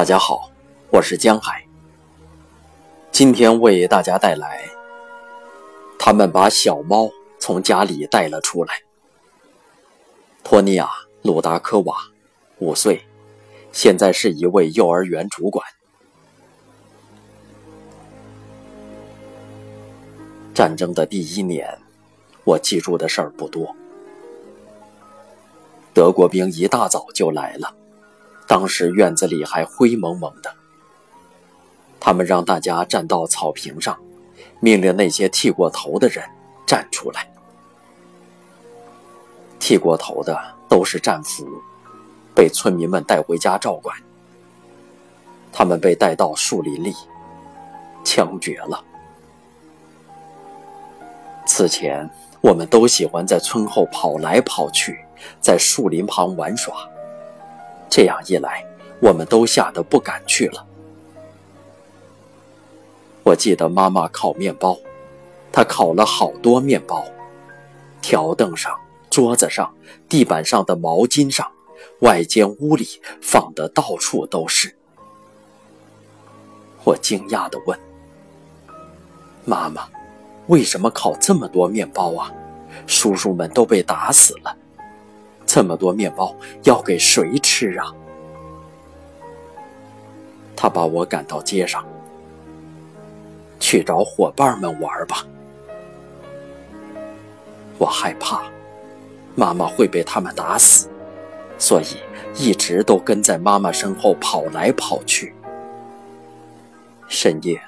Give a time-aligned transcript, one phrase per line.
[0.00, 0.50] 大家好，
[0.90, 1.62] 我是江海。
[3.12, 4.66] 今天为大家带来，
[5.98, 8.72] 他们把小猫从家里带了出来。
[10.42, 10.86] 托尼亚·
[11.20, 11.94] 鲁达科娃，
[12.60, 13.04] 五岁，
[13.72, 15.62] 现在是一位幼儿园主管。
[20.54, 21.78] 战争的第一年，
[22.44, 23.76] 我记住的事儿不多。
[25.92, 27.74] 德国兵一大早就来了，
[28.50, 30.52] 当时院子里还灰蒙蒙的。
[32.00, 33.96] 他们让大家站到草坪上，
[34.58, 36.24] 命令那些剃过头的人
[36.66, 37.30] 站出来。
[39.60, 40.36] 剃过头的
[40.68, 41.46] 都是战俘，
[42.34, 43.96] 被村民们带回家照管。
[45.52, 46.92] 他们被带到树林里，
[48.02, 48.82] 枪决了。
[51.46, 54.98] 此前，我们都喜欢在村后跑来跑去，
[55.40, 56.74] 在树林旁玩耍。
[57.90, 58.64] 这样一来，
[59.00, 60.64] 我们都吓得不敢去了。
[63.24, 64.78] 我记得妈妈烤面包，
[65.52, 67.04] 她烤了好多面包，
[68.00, 68.74] 条凳上、
[69.10, 69.74] 桌子上、
[70.08, 71.50] 地板上的毛巾上、
[72.00, 72.86] 外间屋里
[73.20, 74.74] 放的到处都是。
[76.84, 77.78] 我惊讶地问
[79.44, 79.88] ：“妈妈。”
[80.46, 82.32] 为什么烤这么多面包啊？
[82.84, 84.56] 叔叔们都被打死了，
[85.46, 87.92] 这么多面包要给谁是啊？
[90.56, 91.84] 他把我赶到街上，
[93.58, 95.26] 去找伙伴们玩吧。
[97.76, 98.42] 我害怕
[99.34, 100.88] 妈妈会被他们打死，
[101.58, 101.96] 所以
[102.34, 105.34] 一直都跟在妈妈身后跑来跑去。
[107.08, 107.60] 深夜。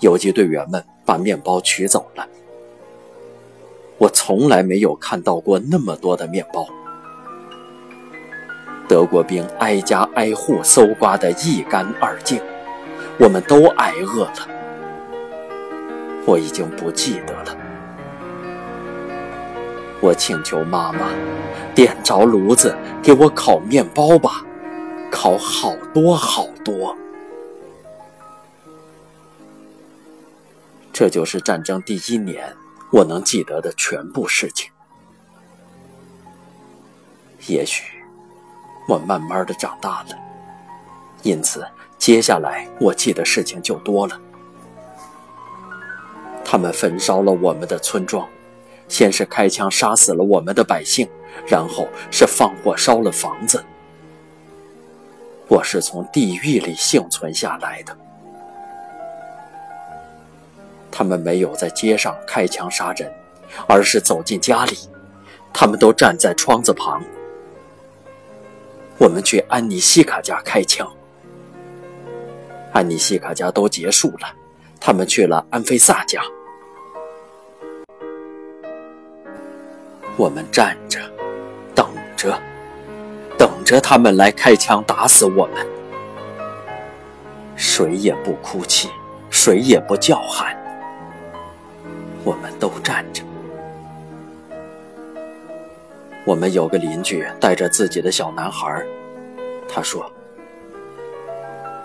[0.00, 2.24] 游击队员们把面包取走了。
[3.98, 6.68] 我从来没有看到过那么多的面包。
[8.88, 12.40] 德国兵挨家挨户搜刮得一干二净，
[13.18, 14.48] 我们都挨饿了。
[16.24, 17.56] 我已经不记得了。
[20.00, 21.10] 我请求妈妈
[21.74, 24.42] 点着炉子给我烤面包吧，
[25.10, 26.96] 烤好多好多。
[30.92, 32.56] 这就是战争第一年
[32.90, 34.70] 我能记得的全部事情。
[37.46, 37.97] 也许
[38.88, 40.16] 我慢慢的长大了，
[41.22, 41.62] 因此
[41.98, 44.18] 接下来我记得事情就多了。
[46.42, 48.26] 他们焚烧了我们的村庄，
[48.88, 51.06] 先是开枪杀死了我们的百姓，
[51.46, 53.62] 然后是放火烧了房子。
[55.48, 57.94] 我是从地狱里幸存下来的。
[60.90, 63.12] 他们没有在街上开枪杀人，
[63.68, 64.78] 而是走进家里。
[65.52, 67.02] 他们都站在窗子旁。
[68.98, 70.86] 我们去安妮西卡家开枪。
[72.72, 74.28] 安妮西卡家都结束了，
[74.80, 76.20] 他们去了安菲萨家。
[80.16, 80.98] 我们站着，
[81.76, 82.36] 等着，
[83.38, 85.64] 等着他们来开枪打死我们。
[87.54, 88.88] 谁也不哭泣，
[89.30, 90.56] 谁也不叫喊。
[92.24, 93.22] 我们都站着。
[96.28, 98.84] 我们有个邻居带着自己的小男孩，
[99.66, 100.12] 他说：“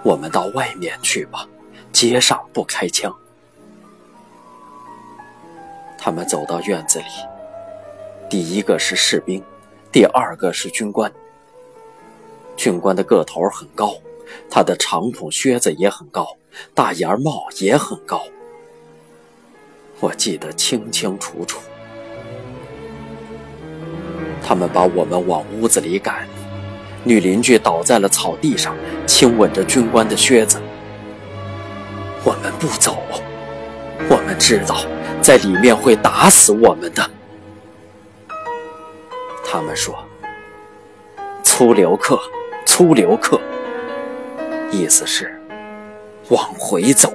[0.04, 1.48] 我们到外面去吧，
[1.94, 3.16] 街上不开枪。”
[5.98, 7.06] 他们走到院子里，
[8.30, 9.42] 第一个是士兵，
[9.94, 11.10] 第二个是军官。
[12.58, 13.96] 军官的个头很高，
[14.50, 16.36] 他的长筒靴子也很高，
[16.74, 18.22] 大檐帽也很高。
[20.02, 21.62] 我记得清清楚楚，
[24.44, 26.28] 他们把我们往屋子里赶，
[27.04, 28.76] 女邻居倒在了草地上，
[29.08, 30.60] 亲吻着军官的靴子。
[32.24, 33.04] 我们不走，
[34.10, 34.86] 我们知道
[35.22, 37.10] 在里面会打死我们的。
[39.46, 39.96] 他们说
[41.44, 42.20] ：“粗留客，
[42.66, 43.40] 粗留客。”
[44.72, 45.40] 意思是
[46.30, 47.14] 往回走。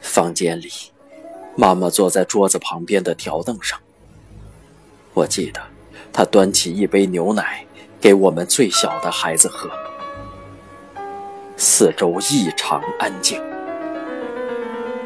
[0.00, 0.70] 房间里，
[1.54, 3.78] 妈妈坐在桌子旁边的条凳上。
[5.12, 5.60] 我记得，
[6.12, 7.66] 她端起一杯牛奶
[8.00, 9.68] 给我们最小的孩子喝。
[11.56, 13.40] 四周异常安静，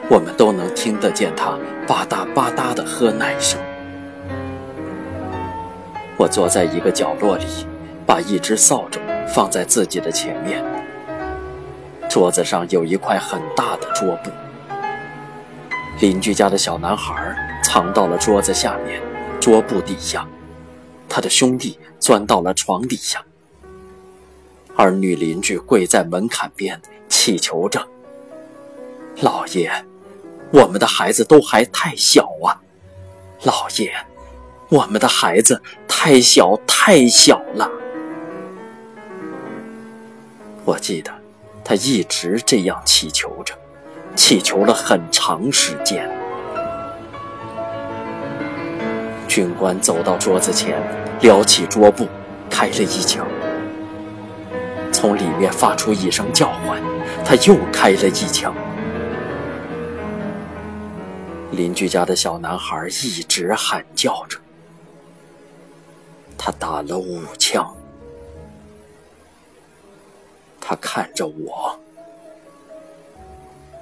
[0.09, 3.61] 我们都能听得见她吧嗒吧嗒的喝奶声。
[6.17, 7.45] 我坐在一个角落里，
[8.07, 10.65] 把一只扫帚放在自己的前面。
[12.09, 14.31] 桌子上有一块很大的桌布。
[16.01, 17.35] 邻居家的小男孩
[17.65, 19.01] 藏到了桌子下面、
[19.41, 20.29] 桌布底下，
[21.09, 23.25] 他的兄弟钻到了床底下。
[24.77, 26.79] 而女邻居跪在门槛边
[27.09, 27.89] 祈求着
[29.23, 29.73] ：“老爷，
[30.53, 32.61] 我们的孩子都还太小啊！
[33.45, 33.91] 老爷，
[34.69, 37.71] 我们的孩子太小太小了。”
[40.67, 41.11] 我记得，
[41.65, 43.55] 他一直这样祈求着，
[44.17, 46.11] 祈求了很长时间。
[49.29, 50.83] 军官走到桌子前，
[51.21, 52.09] 撩起桌布，
[52.51, 53.27] 开了一枪。
[54.91, 56.83] 从里面发出一声叫唤，
[57.23, 58.55] 他又开了一枪。
[61.53, 64.39] 邻居家的小男孩一直喊叫着，
[66.39, 67.77] 他打了五枪。
[70.61, 71.79] 他看着我，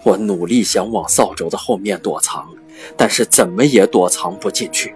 [0.05, 2.47] 我努力想往扫帚的后面躲藏，
[2.97, 4.95] 但是怎么也躲藏不进去。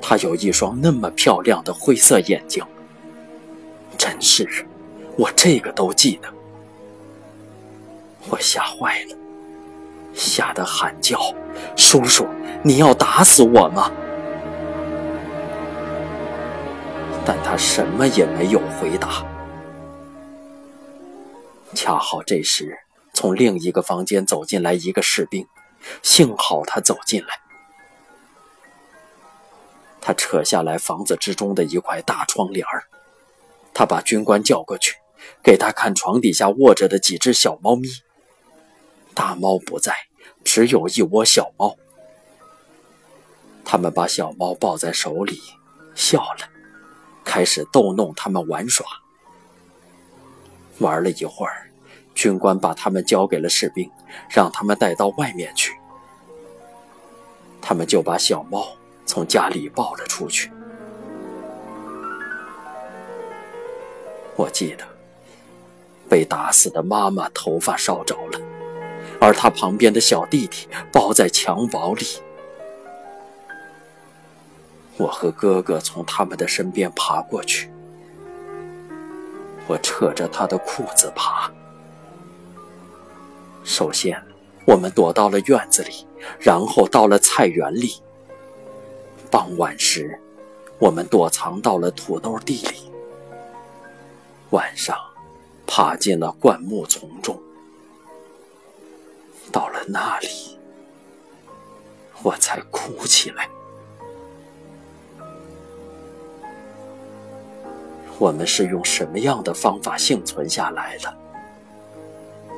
[0.00, 2.64] 他有一双那么漂亮的灰色眼睛。
[3.98, 4.48] 真是，
[5.16, 6.28] 我这个都记得。
[8.30, 9.16] 我吓坏了，
[10.14, 11.18] 吓得喊叫
[11.76, 12.26] ：“叔叔，
[12.62, 13.90] 你要打死我吗？”
[17.24, 19.24] 但他什么也没有回答。
[21.74, 22.76] 恰好这时，
[23.12, 25.46] 从另一个房间走进来一个士兵，
[26.02, 27.40] 幸好他走进来。
[30.00, 32.84] 他扯下来房子之中的一块大窗帘儿。
[33.74, 34.96] 他把军官叫过去，
[35.42, 37.88] 给他看床底下卧着的几只小猫咪。
[39.14, 39.94] 大猫不在，
[40.44, 41.76] 只有一窝小猫。
[43.64, 45.40] 他们把小猫抱在手里，
[45.94, 46.48] 笑了，
[47.24, 48.84] 开始逗弄他们玩耍。
[50.78, 51.70] 玩了一会儿，
[52.14, 53.90] 军官把他们交给了士兵，
[54.28, 55.74] 让他们带到外面去。
[57.60, 58.66] 他们就把小猫
[59.06, 60.50] 从家里抱了出去。
[64.34, 64.84] 我记得，
[66.08, 68.40] 被打死的妈妈头发烧着了，
[69.20, 72.04] 而她旁边的小弟弟包在襁褓里。
[74.96, 77.70] 我和哥哥从他们的身边爬过去，
[79.66, 81.50] 我扯着他的裤子爬。
[83.64, 84.20] 首先，
[84.66, 86.06] 我们躲到了院子里，
[86.38, 88.02] 然后到了菜园里。
[89.30, 90.18] 傍晚时，
[90.78, 92.90] 我们躲藏到了土豆地里。
[94.50, 94.96] 晚上，
[95.66, 97.40] 爬进了灌木丛中。
[99.50, 100.58] 到了那里，
[102.22, 103.48] 我才哭起来。
[108.18, 111.21] 我们是用什么样的方法幸存下来的？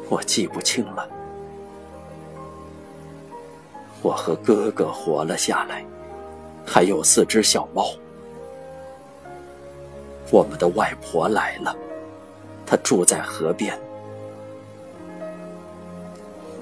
[0.08, 1.08] 我记不清了。
[4.02, 5.84] 我和哥哥活了下来，
[6.66, 7.86] 还有四只小猫。
[10.30, 11.74] 我们的外婆来了，
[12.66, 13.78] 她住在河边，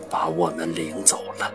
[0.08, 1.52] 把我们领走了。